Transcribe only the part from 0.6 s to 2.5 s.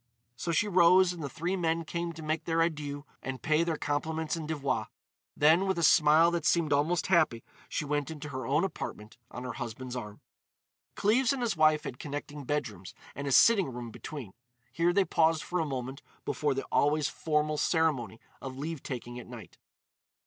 rose and the three men came to make